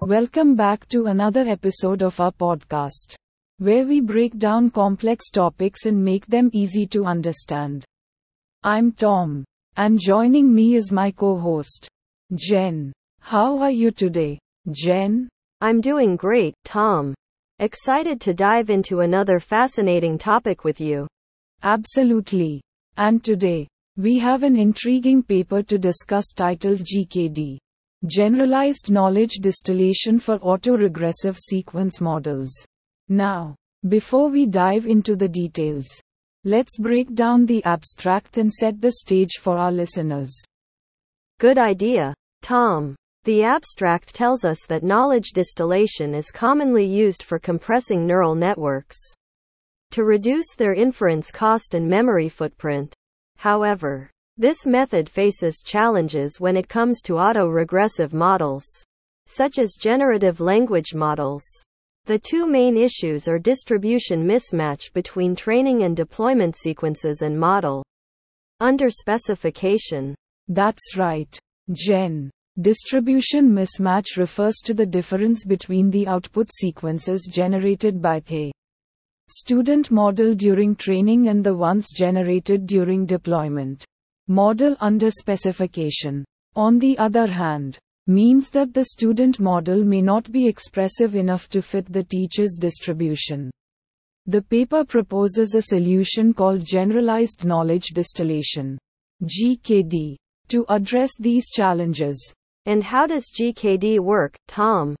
[0.00, 3.16] Welcome back to another episode of our podcast,
[3.58, 7.84] where we break down complex topics and make them easy to understand.
[8.62, 9.44] I'm Tom,
[9.76, 11.88] and joining me is my co host,
[12.34, 12.92] Jen.
[13.20, 14.38] How are you today,
[14.70, 15.28] Jen?
[15.60, 17.14] I'm doing great, Tom.
[17.58, 21.08] Excited to dive into another fascinating topic with you.
[21.62, 22.60] Absolutely.
[22.96, 23.66] And today,
[23.96, 27.58] we have an intriguing paper to discuss titled GKD
[28.06, 32.50] Generalized Knowledge Distillation for Autoregressive Sequence Models.
[33.08, 33.54] Now,
[33.88, 35.86] before we dive into the details,
[36.42, 40.34] let's break down the abstract and set the stage for our listeners.
[41.38, 42.96] Good idea, Tom.
[43.22, 48.98] The abstract tells us that knowledge distillation is commonly used for compressing neural networks
[49.92, 52.92] to reduce their inference cost and memory footprint.
[53.36, 58.64] However, this method faces challenges when it comes to autoregressive models,
[59.26, 61.44] such as generative language models.
[62.06, 67.84] The two main issues are distribution mismatch between training and deployment sequences and model
[68.60, 70.14] underspecification.
[70.48, 71.38] That's right,
[71.72, 72.30] Jen.
[72.60, 78.52] Distribution mismatch refers to the difference between the output sequences generated by the
[79.28, 83.84] student model during training and the ones generated during deployment.
[84.28, 86.24] Model underspecification,
[86.56, 91.62] on the other hand, means that the student model may not be expressive enough to
[91.62, 93.50] fit the teacher's distribution.
[94.26, 98.78] The paper proposes a solution called Generalized Knowledge Distillation
[99.22, 100.16] GKD
[100.48, 102.32] to address these challenges.
[102.66, 104.96] And how does GKD work, Tom?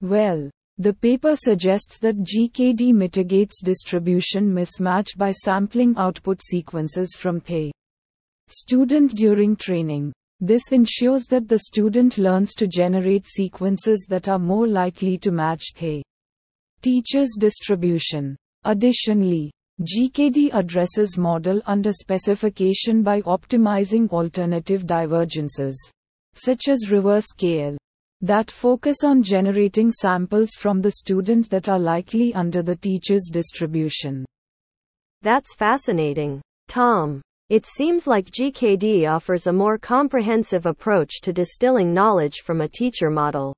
[0.00, 7.72] Well, the paper suggests that GKD mitigates distribution mismatch by sampling output sequences from the
[8.50, 10.12] Student during training.
[10.40, 15.74] This ensures that the student learns to generate sequences that are more likely to match
[15.78, 16.02] the
[16.80, 18.36] teacher's distribution.
[18.64, 19.50] Additionally,
[19.82, 25.76] GKD addresses model underspecification by optimizing alternative divergences,
[26.34, 27.76] such as reverse KL,
[28.20, 34.24] that focus on generating samples from the student that are likely under the teacher's distribution.
[35.22, 36.40] That's fascinating.
[36.68, 37.22] Tom.
[37.48, 43.08] It seems like GKD offers a more comprehensive approach to distilling knowledge from a teacher
[43.08, 43.54] model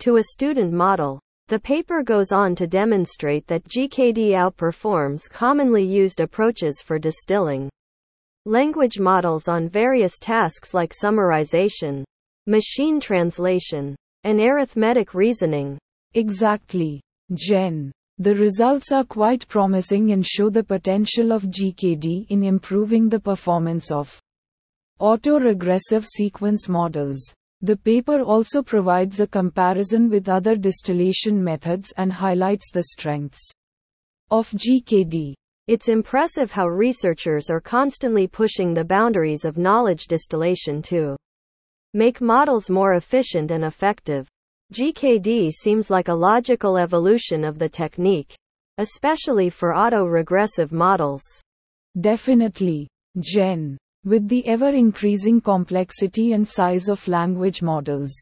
[0.00, 1.18] to a student model.
[1.48, 7.68] The paper goes on to demonstrate that GKD outperforms commonly used approaches for distilling
[8.44, 12.04] language models on various tasks like summarization,
[12.48, 13.94] machine translation,
[14.24, 15.78] and arithmetic reasoning.
[16.14, 17.02] Exactly,
[17.34, 17.92] Jen.
[18.16, 23.90] The results are quite promising and show the potential of GKD in improving the performance
[23.90, 24.18] of
[24.98, 27.20] autoregressive sequence models.
[27.60, 33.50] The paper also provides a comparison with other distillation methods and highlights the strengths
[34.30, 35.34] of GKD.
[35.66, 41.16] It's impressive how researchers are constantly pushing the boundaries of knowledge distillation to
[41.94, 44.28] make models more efficient and effective.
[44.72, 48.34] GKD seems like a logical evolution of the technique,
[48.76, 51.22] especially for auto-regressive models.
[51.98, 52.88] Definitely,
[53.18, 53.78] Jen.
[54.04, 58.12] With the ever increasing complexity and size of language models,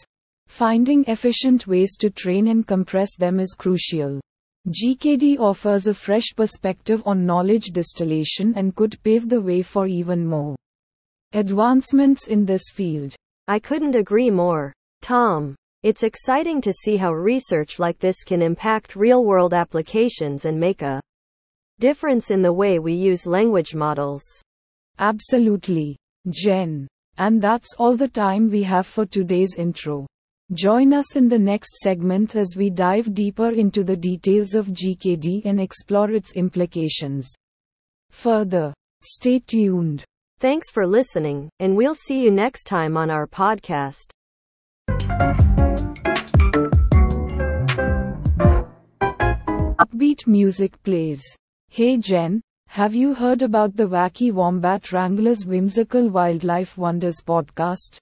[0.47, 4.21] finding efficient ways to train and compress them is crucial.
[4.69, 10.27] GKD offers a fresh perspective on knowledge distillation and could pave the way for even
[10.27, 10.57] more
[11.33, 13.15] advancements in this field.
[13.49, 14.73] I couldn't agree more.
[15.03, 15.55] Tom.
[15.83, 20.83] It's exciting to see how research like this can impact real world applications and make
[20.83, 21.01] a
[21.79, 24.25] difference in the way we use language models.
[24.99, 25.97] Absolutely,
[26.29, 26.89] Jen.
[27.19, 30.07] And that's all the time we have for today's intro.
[30.53, 35.45] Join us in the next segment as we dive deeper into the details of GKD
[35.45, 37.33] and explore its implications.
[38.11, 40.05] Further, stay tuned.
[40.39, 44.11] Thanks for listening, and we'll see you next time on our podcast.
[49.79, 51.23] Upbeat music plays.
[51.71, 57.97] Hey Jen, have you heard about the Wacky Wombat Wranglers Whimsical Wildlife Wonders podcast?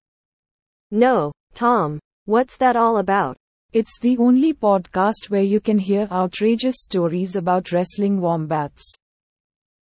[0.91, 2.01] No, Tom.
[2.25, 3.37] What's that all about?
[3.73, 8.83] It's the only podcast where you can hear outrageous stories about wrestling wombats.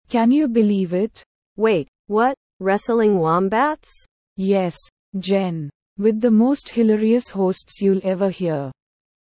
[0.09, 1.23] Can you believe it?
[1.57, 2.35] Wait, what?
[2.59, 3.89] Wrestling wombats?
[4.37, 4.77] Yes,
[5.21, 5.71] Jen.
[5.97, 8.73] With the most hilarious hosts you'll ever hear.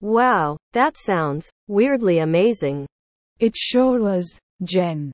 [0.01, 2.87] Wow, that sounds weirdly amazing.
[3.39, 5.11] It sure was, Jen.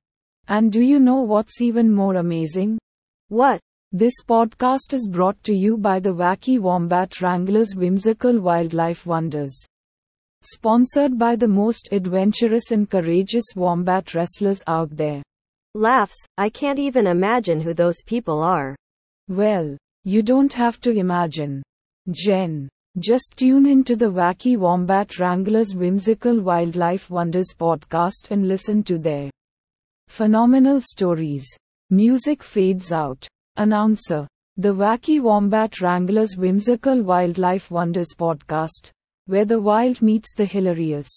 [0.47, 2.77] And do you know what's even more amazing?
[3.27, 3.59] What?
[3.91, 9.65] This podcast is brought to you by the Wacky Wombat Wranglers Whimsical Wildlife Wonders.
[10.43, 15.21] Sponsored by the most adventurous and courageous wombat wrestlers out there.
[15.77, 18.77] Laughs, I can't even imagine who those people are.
[19.27, 19.75] Well,
[20.05, 21.61] you don't have to imagine.
[22.11, 22.69] Jen.
[22.97, 29.29] Just tune into the Wacky Wombat Wranglers Whimsical Wildlife Wonders podcast and listen to their
[30.07, 31.45] phenomenal stories.
[31.89, 33.27] Music fades out.
[33.57, 34.29] Announcer.
[34.55, 38.91] The Wacky Wombat Wranglers Whimsical Wildlife Wonders podcast,
[39.25, 41.09] where the wild meets the hilarious.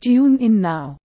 [0.00, 0.96] Tune in now.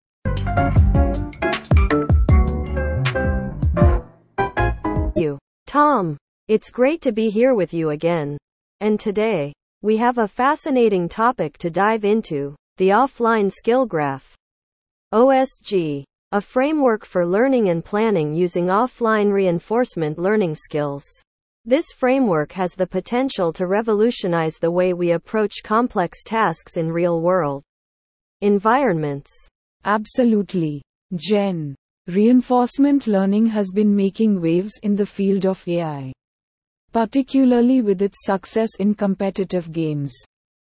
[5.70, 6.18] Tom.
[6.48, 8.40] It's great to be here with you again.
[8.80, 14.34] And today, we have a fascinating topic to dive into the offline skill graph.
[15.14, 21.06] OSG, a framework for learning and planning using offline reinforcement learning skills.
[21.66, 27.22] This framework has the potential to revolutionize the way we approach complex tasks in real
[27.22, 27.62] world
[28.42, 29.30] environments.
[29.86, 30.82] Absolutely.
[31.14, 31.76] Jen.
[32.10, 36.12] Reinforcement learning has been making waves in the field of AI
[36.92, 40.16] particularly with its success in competitive games.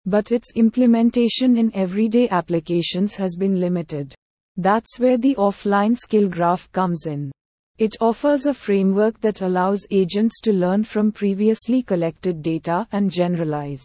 [0.06, 4.14] But its implementation in everyday applications has been limited.
[4.56, 7.30] That's where the offline skill graph comes in.
[7.78, 13.84] It offers a framework that allows agents to learn from previously collected data and generalize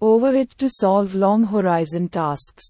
[0.00, 2.64] over it to solve long horizon tasks.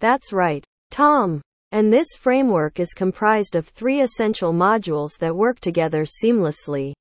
[0.00, 1.42] That's right, Tom.
[1.72, 6.92] And this framework is comprised of three essential modules that work together seamlessly.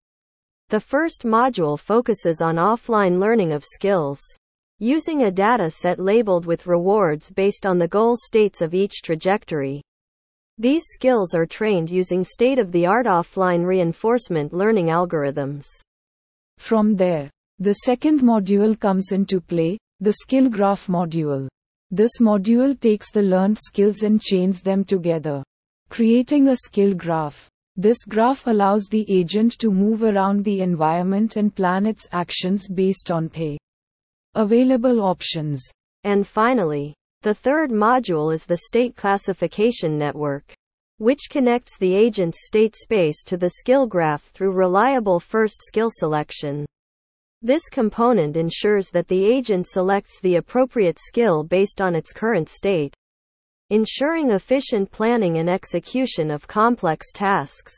[0.69, 4.21] The first module focuses on offline learning of skills.
[4.77, 9.81] Using a data set labeled with rewards based on the goal states of each trajectory.
[10.59, 15.65] These skills are trained using state of the art offline reinforcement learning algorithms.
[16.57, 21.47] From there, the second module comes into play, the skill graph module.
[21.91, 25.43] This module takes the learned skills and chains them together,
[25.89, 27.49] creating a skill graph.
[27.75, 33.09] This graph allows the agent to move around the environment and plan its actions based
[33.09, 33.57] on the
[34.35, 35.63] available options.
[36.03, 36.93] And finally,
[37.23, 40.53] the third module is the state classification network,
[40.99, 46.65] which connects the agent's state space to the skill graph through reliable first skill selection.
[47.41, 52.93] This component ensures that the agent selects the appropriate skill based on its current state
[53.69, 57.73] ensuring efficient planning and execution of complex tasks.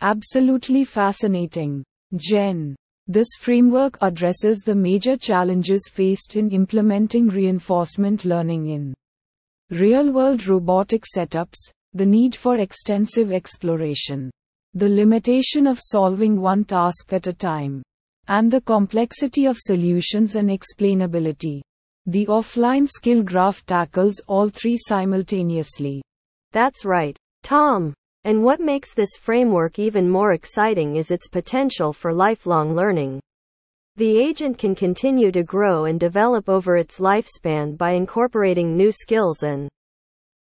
[0.00, 1.84] Absolutely fascinating.
[2.16, 2.74] Jen.
[3.06, 8.94] This framework addresses the major challenges faced in implementing reinforcement learning in
[9.70, 11.58] real world robotic setups,
[11.92, 14.30] the need for extensive exploration,
[14.72, 17.82] the limitation of solving one task at a time,
[18.28, 21.60] and the complexity of solutions and explainability.
[22.06, 26.02] The offline skill graph tackles all three simultaneously.
[26.52, 27.92] That's right, Tom.
[28.24, 33.20] And what makes this framework even more exciting is its potential for lifelong learning.
[33.96, 39.42] The agent can continue to grow and develop over its lifespan by incorporating new skills
[39.42, 39.68] and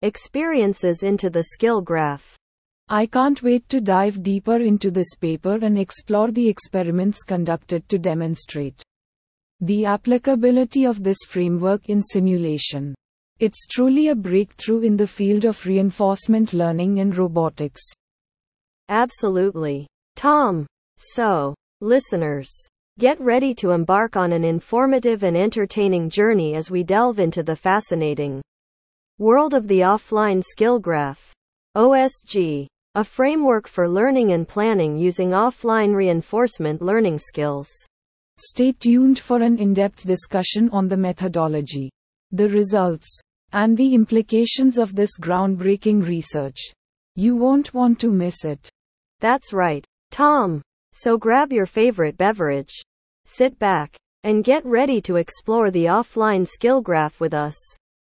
[0.02, 2.36] experiences into the skill graph.
[2.88, 7.98] I can't wait to dive deeper into this paper and explore the experiments conducted to
[7.98, 8.82] demonstrate
[9.60, 12.94] the applicability of this framework in simulation.
[13.38, 17.80] It's truly a breakthrough in the field of reinforcement learning and robotics.
[18.90, 19.86] Absolutely.
[20.16, 20.66] Tom.
[20.98, 22.50] So, listeners,
[22.98, 27.56] get ready to embark on an informative and entertaining journey as we delve into the
[27.56, 28.42] fascinating
[29.18, 31.32] world of the offline skill graph.
[31.76, 32.66] OSG.
[32.96, 37.68] A framework for learning and planning using offline reinforcement learning skills.
[38.38, 41.90] Stay tuned for an in depth discussion on the methodology,
[42.30, 43.08] the results,
[43.50, 46.60] and the implications of this groundbreaking research.
[47.16, 48.70] You won't want to miss it.
[49.18, 50.62] That's right, Tom.
[50.92, 52.80] So grab your favorite beverage,
[53.24, 57.56] sit back, and get ready to explore the offline skill graph with us.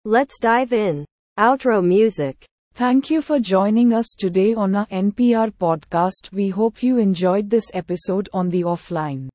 [0.05, 1.05] Let's dive in.
[1.39, 2.45] Outro music.
[2.75, 6.33] Thank you for joining us today on our NPR podcast.
[6.33, 9.29] We hope you enjoyed this episode on the offline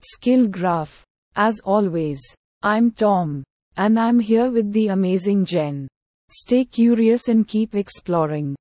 [0.00, 1.04] Skill Graph.
[1.36, 2.20] As always,
[2.64, 3.44] I'm Tom.
[3.76, 5.86] And I'm here with the amazing Jen.
[6.28, 8.56] Stay curious and keep exploring.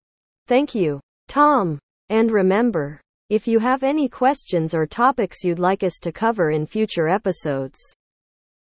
[0.46, 1.80] Thank you, Tom.
[2.10, 6.68] And remember, if you have any questions or topics you'd like us to cover in
[6.68, 7.80] future episodes,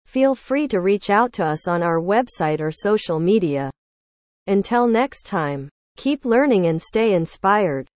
[0.06, 3.72] feel free to reach out to us on our website or social media.
[4.48, 7.88] Until next time, keep learning and stay inspired.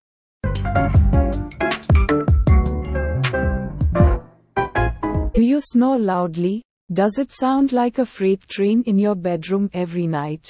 [5.33, 6.61] Do you snore loudly?
[6.93, 10.47] Does it sound like a freight train in your bedroom every night?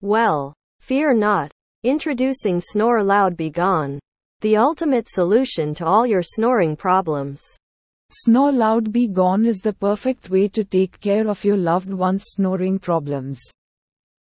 [0.00, 1.50] Well, fear not.
[1.82, 3.98] Introducing Snore Loud Be Gone,
[4.40, 7.42] the ultimate solution to all your snoring problems.
[8.10, 12.24] Snore Loud Be Gone is the perfect way to take care of your loved one's
[12.28, 13.42] snoring problems.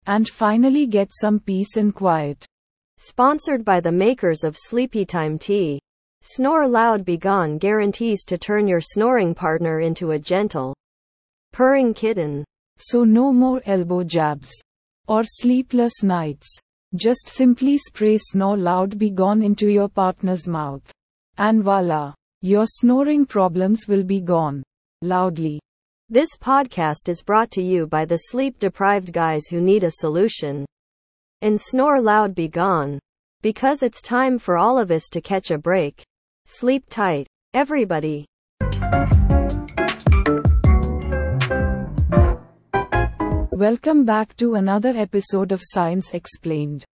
[0.08, 2.42] And finally get some peace and quiet.
[2.96, 5.78] Sponsored by the makers of Sleepy Time Tea.
[6.22, 10.74] Snore Loud Be Gone guarantees to turn your snoring partner into a gentle,
[11.52, 12.42] purring kitten.
[12.78, 14.50] So no more elbow jabs.
[15.08, 16.48] Or sleepless nights.
[16.94, 20.90] Just simply spray Snore Loud Be Gone into your partner's mouth.
[21.36, 22.14] And voila.
[22.40, 24.62] Your snoring problems will be gone.
[25.02, 25.60] Loudly.
[26.10, 30.64] This podcast is brought to you by the sleep deprived guys who need a solution.
[31.42, 32.98] And Snore Loud Be Gone.
[33.42, 36.02] Because it's time for all of us to catch a break.
[36.46, 38.24] Sleep tight, everybody.
[43.52, 46.86] Welcome back to another episode of Science Explained.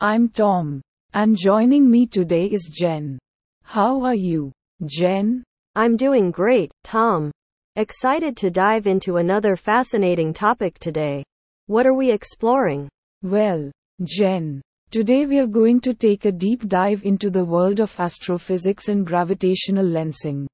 [0.00, 0.80] I'm Tom.
[1.12, 3.18] And joining me today is Jen.
[3.64, 4.50] How are you,
[4.86, 5.44] Jen?
[5.76, 7.32] I'm doing great, Tom.
[7.76, 11.24] Excited to dive into another fascinating topic today.
[11.68, 12.86] What are we exploring?
[13.22, 13.70] Well,
[14.04, 14.60] Jen,
[14.90, 19.06] today we are going to take a deep dive into the world of astrophysics and
[19.06, 20.46] gravitational lensing.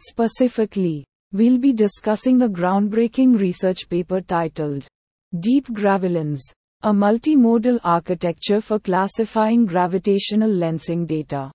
[0.00, 4.86] Specifically, we'll be discussing a groundbreaking research paper titled
[5.34, 6.40] DeepGraviLens,
[6.82, 11.50] a multimodal architecture for classifying gravitational lensing data.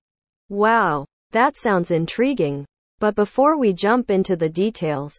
[0.49, 2.67] Wow, that sounds intriguing.
[3.03, 5.13] But before we jump into the details,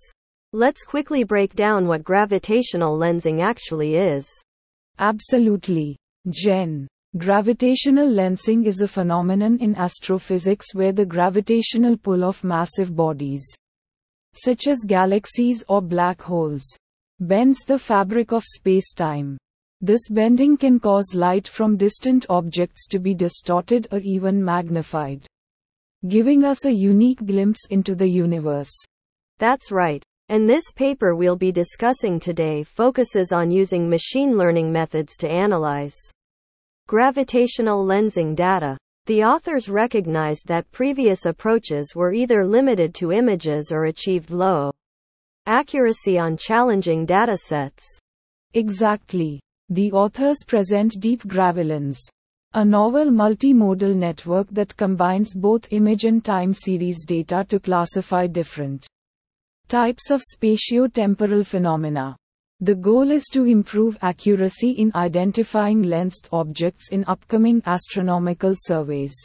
[0.55, 4.27] let's quickly break down what gravitational lensing actually is.
[4.99, 5.99] Absolutely.
[6.31, 6.89] Jen.
[7.19, 13.45] Gravitational lensing is a phenomenon in astrophysics where the gravitational pull of massive bodies,
[14.33, 16.65] such as galaxies or black holes,
[17.21, 19.37] bends the fabric of space-time.
[19.83, 25.27] This bending can cause light from distant objects to be distorted or even magnified,
[26.09, 28.73] giving us a unique glimpse into the universe.
[29.39, 30.03] That's right.
[30.29, 35.97] And this paper we'll be discussing today focuses on using machine learning methods to analyze
[36.87, 38.77] gravitational lensing data.
[39.07, 44.73] The authors recognized that previous approaches were either limited to images or achieved low
[45.47, 47.83] accuracy on challenging datasets.
[48.55, 49.41] Exactly.
[49.69, 51.99] The authors present DeepGraviLens,
[52.57, 58.87] a novel multimodal network that combines both image and time series data to classify different
[59.67, 62.15] types of spatio-temporal phenomena.
[62.61, 69.17] The goal is to improve accuracy in identifying lensed objects in upcoming astronomical surveys.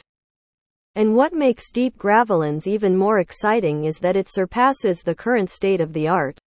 [0.95, 5.93] And what makes DeepGraviLens even more exciting is that it surpasses the current state of
[5.93, 6.39] the art.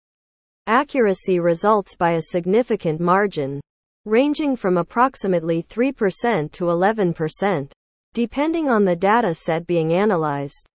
[0.66, 3.62] Accuracy results by a significant margin,
[4.06, 7.72] ranging from approximately 3% to 11%,
[8.14, 10.66] depending on the data set being analyzed.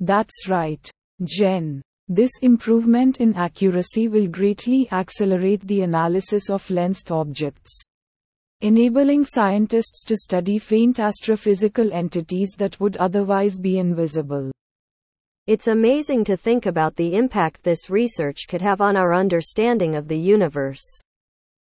[0.00, 0.90] That's right,
[1.22, 1.82] Jen.
[2.08, 7.80] This improvement in accuracy will greatly accelerate the analysis of lensed objects,
[8.60, 14.50] enabling scientists to study faint astrophysical entities that would otherwise be invisible.
[15.46, 20.06] It's amazing to think about the impact this research could have on our understanding of
[20.06, 20.84] the universe.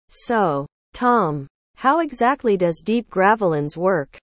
[0.09, 4.17] So, Tom, how exactly does DeepGraviLens work?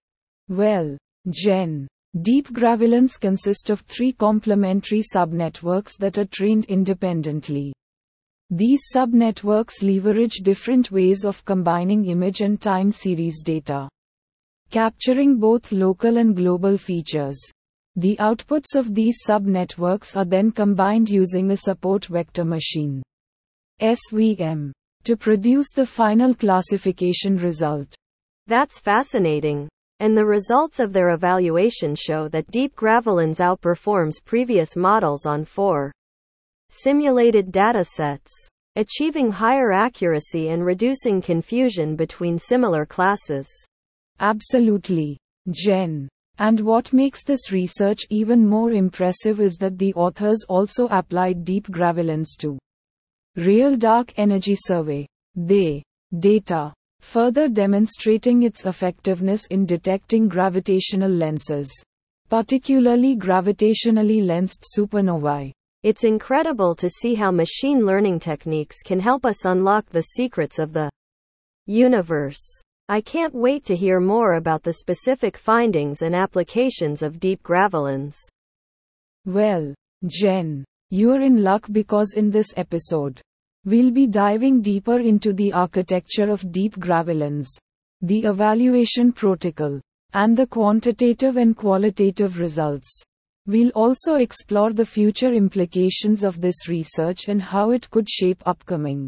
[0.49, 0.97] Well,
[1.29, 1.87] Jen,
[2.17, 7.73] DeepGraviLens consist of three complementary subnetworks that are trained independently.
[8.49, 13.87] These subnetworks leverage different ways of combining image and time series data,
[14.71, 17.39] capturing both local and global features.
[17.95, 23.03] The outputs of these subnetworks are then combined using a support vector machine
[23.81, 24.71] SVM
[25.05, 27.93] to produce the final classification result.
[28.47, 29.69] That's fascinating.
[29.99, 35.91] And the results of their evaluation show that DeepGraviLens outperforms previous models on four
[36.69, 38.31] simulated data sets,
[38.75, 43.47] achieving higher accuracy and reducing confusion between similar classes.
[44.19, 45.17] Absolutely.
[45.51, 46.07] Jen.
[46.39, 52.37] And what makes this research even more impressive is that the authors also applied DeepGraviLens
[52.39, 52.57] to
[53.35, 55.07] real dark energy survey.
[55.35, 55.83] They
[56.19, 61.71] data further demonstrating its effectiveness in detecting gravitational lenses,
[62.29, 65.51] particularly gravitationally lensed supernovae.
[65.83, 70.73] It's incredible to see how machine learning techniques can help us unlock the secrets of
[70.73, 70.91] the
[71.65, 72.41] universe.
[72.87, 78.15] I can't wait to hear more about the specific findings and applications of DeepGraviLens.
[79.25, 79.73] Well,
[80.05, 83.21] Jen, You're in luck because in this episode,
[83.63, 87.47] we'll be diving deeper into the architecture of DeepGraviLens,
[88.01, 89.79] the evaluation protocol,
[90.11, 92.89] and the quantitative and qualitative results.
[93.47, 99.07] We'll also explore the future implications of this research and how it could shape upcoming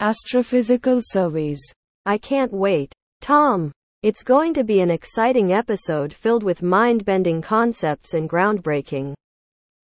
[0.00, 1.60] astrophysical surveys.
[2.06, 2.94] I can't wait.
[3.20, 9.12] Tom, it's going to be an exciting episode filled with mind bending concepts and groundbreaking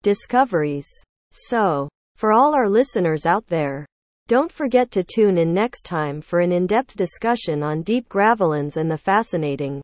[0.04, 0.88] discoveries.
[1.32, 3.88] So, for all our listeners out there,
[4.28, 8.90] don't forget to tune in next time for an in depth discussion on DeepGraviLens and
[8.90, 9.82] the fascinating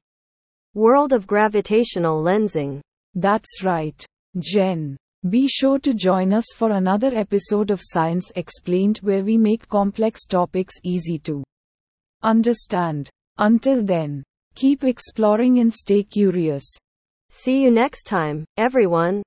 [0.75, 2.79] world of gravitational lensing.
[3.15, 4.05] That's right,
[4.37, 4.95] Jen.
[5.29, 10.25] Be sure to join us for another episode of Science Explained where we make complex
[10.25, 11.43] topics easy to
[12.23, 13.09] understand.
[13.37, 14.23] Until then,
[14.55, 16.63] keep exploring and stay curious.
[17.29, 19.23] See you next time, everyone.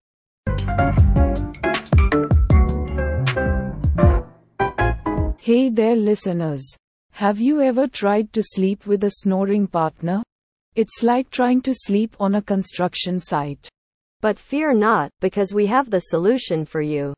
[5.44, 6.64] Hey there, listeners.
[7.14, 10.22] Have you ever tried to sleep with a snoring partner?
[10.76, 13.68] It's like trying to sleep on a construction site.
[14.20, 17.12] But fear not, because we have the solution for you.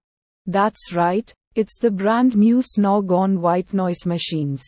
[0.47, 4.65] That's right, it's the brand new Snoregon white noise machines.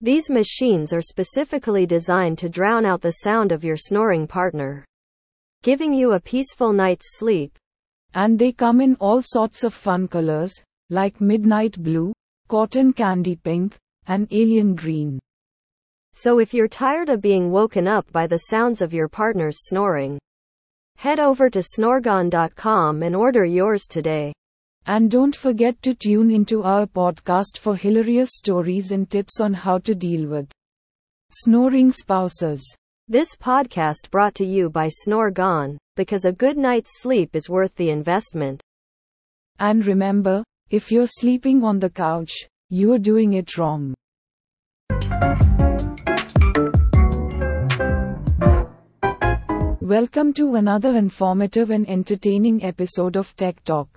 [0.00, 4.84] These machines are specifically designed to drown out the sound of your snoring partner,
[5.62, 7.58] giving you a peaceful night's sleep.
[8.14, 10.54] And they come in all sorts of fun colors,
[10.90, 12.12] like midnight blue,
[12.48, 15.18] cotton candy pink, and alien green.
[16.14, 20.18] So if you're tired of being woken up by the sounds of your partner's snoring,
[20.96, 24.32] head over to snorgon.com and order yours today.
[24.86, 29.78] And don't forget to tune into our podcast for hilarious stories and tips on how
[29.78, 30.50] to deal with
[31.30, 32.64] snoring spouses.
[33.10, 37.88] This podcast brought to you by Snoregon, because a good night's sleep is worth the
[37.88, 38.60] investment.
[39.58, 42.34] And remember, if you're sleeping on the couch,
[42.68, 43.94] you're doing it wrong.
[49.80, 53.88] Welcome to another informative and entertaining episode of Tech Talk.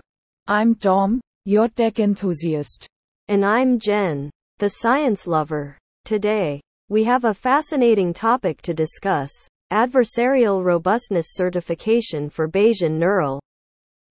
[0.46, 2.88] I'm Tom, your tech enthusiast.
[3.28, 5.76] And I'm Jen, the science lover.
[6.06, 9.32] Today, we have a fascinating topic to discuss
[9.72, 13.40] adversarial robustness certification for Bayesian neural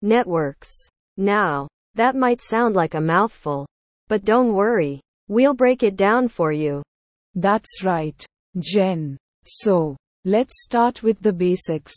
[0.02, 0.70] networks.
[1.16, 3.66] Now, that might sound like a mouthful,
[4.08, 6.82] but don't worry, we'll break it down for you.
[7.34, 8.22] That's right,
[8.58, 9.16] Jen.
[9.46, 9.96] So,
[10.28, 11.94] Let's start with the basics.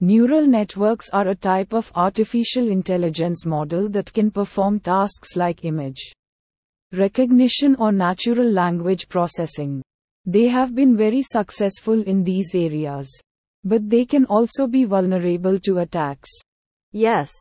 [0.00, 6.00] Neural networks are a type of artificial intelligence model that can perform tasks like image
[6.90, 9.82] recognition or natural language processing.
[10.26, 13.08] They have been very successful in these areas.
[13.62, 16.30] But they can also be vulnerable to attacks.
[16.92, 17.32] Yes,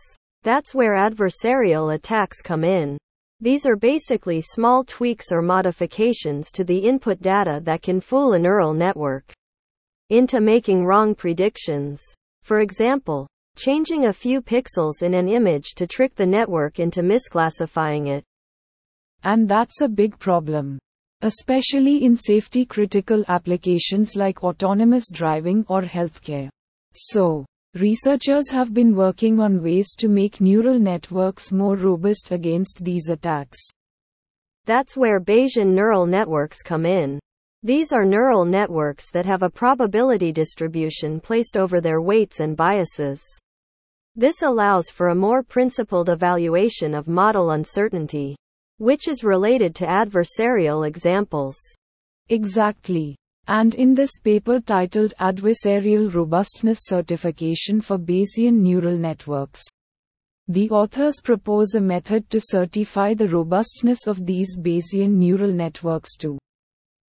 [0.44, 2.98] that's where adversarial attacks come in.
[3.42, 8.40] These are basically small tweaks or modifications to the input data that can fool a
[8.40, 9.34] neural network
[10.10, 12.00] into making wrong predictions.
[12.44, 18.08] For example, changing a few pixels in an image to trick the network into misclassifying
[18.08, 18.24] it.
[19.24, 20.78] And that's a big problem.
[21.26, 26.50] Especially in safety critical applications like autonomous driving or healthcare.
[26.94, 33.10] So, researchers have been working on ways to make neural networks more robust against these
[33.10, 33.58] attacks.
[34.66, 37.20] That's where Bayesian neural networks come in.
[37.64, 43.20] These are neural networks that have a probability distribution placed over their weights and biases.
[44.16, 48.36] This allows for a more principled evaluation of model uncertainty,
[48.78, 51.56] which is related to adversarial examples.
[52.30, 53.16] Exactly.
[53.48, 59.64] And in this paper titled Adversarial Robustness Certification for Bayesian Neural Networks,
[60.48, 66.38] the authors propose a method to certify the robustness of these Bayesian neural networks to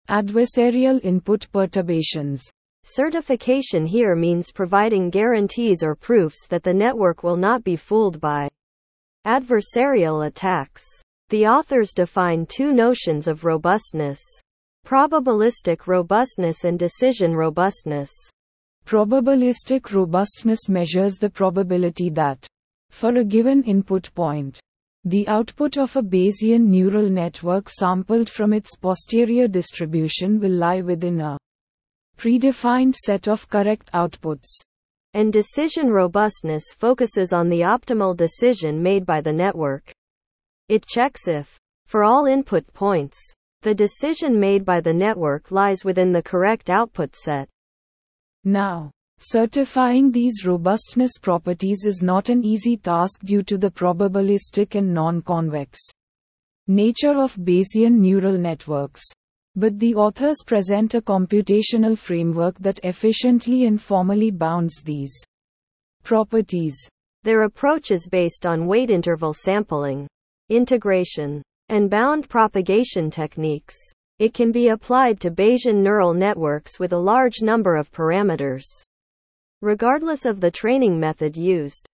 [0.08, 2.48] Adversarial input perturbations.
[2.84, 8.48] Certification here means providing guarantees or proofs that the network will not be fooled by
[9.26, 10.84] adversarial attacks.
[11.30, 14.20] The authors define two notions of robustness
[14.86, 18.12] probabilistic robustness and decision robustness.
[18.86, 22.46] Probabilistic robustness measures the probability that,
[22.90, 24.60] for a given input point,
[25.04, 31.20] the output of a Bayesian neural network sampled from its posterior distribution will lie within
[31.20, 31.36] a
[32.16, 34.46] predefined set of correct outputs.
[35.14, 39.92] And decision robustness focuses on the optimal decision made by the network.
[40.68, 43.18] It checks if, for all input points,
[43.62, 47.48] the decision made by the network lies within the correct output set.
[48.44, 54.92] Now, Certifying these robustness properties is not an easy task due to the probabilistic and
[54.92, 55.78] non-convex
[56.68, 59.02] nature of Bayesian neural networks.
[59.54, 65.14] But the authors present a computational framework that efficiently and formally bounds these
[66.02, 66.76] properties.
[67.22, 70.06] Their approach is based on weight interval sampling,
[70.48, 73.74] integration, and bound propagation techniques.
[74.18, 78.64] It can be applied to Bayesian neural networks with a large number of parameters.
[79.60, 81.86] Regardless of the training method used,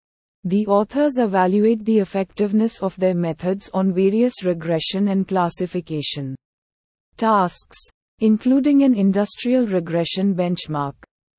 [0.44, 6.34] the authors evaluate the effectiveness of their methods on various regression and classification
[7.16, 7.78] tasks,
[8.18, 10.94] including an industrial regression benchmark,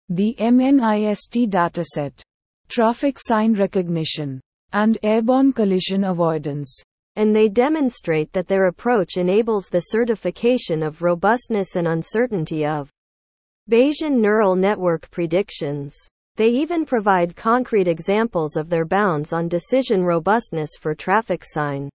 [0.10, 2.22] the MNIST dataset,
[2.70, 4.40] traffic sign recognition,
[4.72, 6.82] and airborne collision avoidance.
[7.16, 12.90] And they demonstrate that their approach enables the certification of robustness and uncertainty of
[13.70, 15.96] Bayesian neural network predictions.
[16.36, 21.90] They even provide concrete examples of their bounds on decision robustness for traffic sign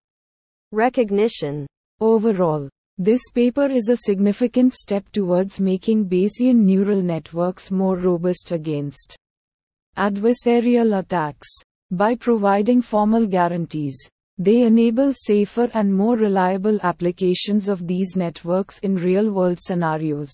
[0.70, 1.66] recognition.
[2.00, 9.16] Overall, this paper is a significant step towards making Bayesian neural networks more robust against
[9.96, 11.48] adversarial attacks.
[11.90, 13.96] By providing formal guarantees,
[14.38, 20.32] they enable safer and more reliable applications of these networks in real world scenarios.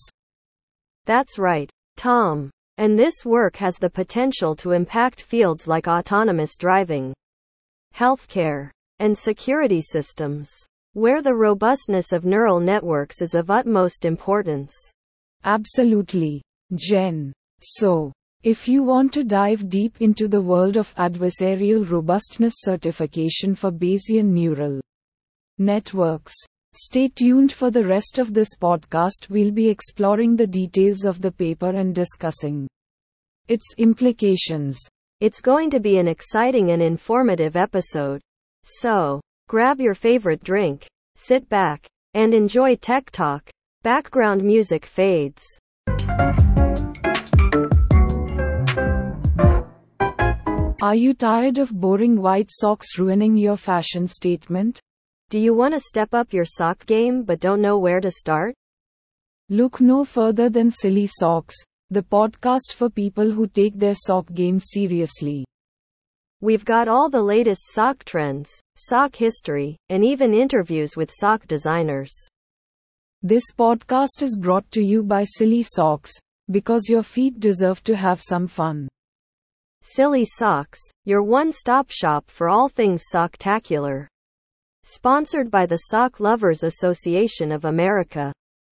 [1.05, 2.51] That's right, Tom.
[2.77, 7.13] And this work has the potential to impact fields like autonomous driving,
[7.95, 10.51] healthcare, and security systems
[10.93, 14.73] where the robustness of neural networks is of utmost importance.
[15.43, 16.41] Absolutely,
[16.73, 17.33] Jen.
[17.61, 18.13] So,
[18.45, 24.27] if you want to dive deep into the world of adversarial robustness certification for Bayesian
[24.27, 24.79] neural
[25.57, 26.35] networks,
[26.73, 29.29] stay tuned for the rest of this podcast.
[29.29, 32.69] We'll be exploring the details of the paper and discussing
[33.49, 34.79] its implications.
[35.19, 38.21] It's going to be an exciting and informative episode.
[38.63, 43.47] So, Grab your favorite drink, sit back, and enjoy Tech Talk.
[43.83, 45.43] Background music fades.
[50.85, 54.79] Are you tired of boring white socks ruining your fashion statement?
[55.31, 58.53] Do you want to step up your sock game but don't know where to start?
[59.49, 61.55] Look no further than Silly Socks,
[61.89, 65.43] the podcast for people who take their sock game seriously.
[66.39, 72.13] We've got all the latest sock trends, sock history, and even interviews with sock designers.
[73.23, 76.11] This podcast is brought to you by Silly Socks,
[76.51, 78.87] because your feet deserve to have some fun.
[79.87, 84.07] Silly Socks, your one stop shop for all things socktacular.
[84.81, 88.33] Sponsored by the Sock Lovers Association of America.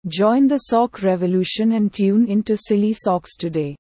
[0.08, 3.78] Join the sock revolution and tune into Silly Socks today.